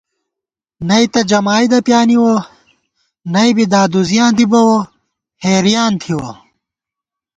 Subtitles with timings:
[0.87, 2.33] نئ تہ جمائید پیانِوَہ
[3.33, 4.75] نہ بی دادُزِیاں دی بَوَہ
[5.43, 6.31] حېریان تھِوَہ